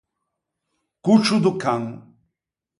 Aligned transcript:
Coccio 1.05 1.37
do 1.43 1.51
can. 1.63 1.83